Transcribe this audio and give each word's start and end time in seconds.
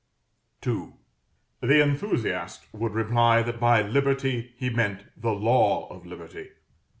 II. 0.65 0.93
The 1.61 1.79
enthusiast 1.79 2.65
would 2.73 2.95
reply 2.95 3.43
that 3.43 3.59
by 3.59 3.83
Liberty 3.83 4.51
he 4.57 4.71
meant 4.71 5.03
the 5.15 5.29
Law 5.31 5.87
of 5.95 6.07
Liberty. 6.07 6.49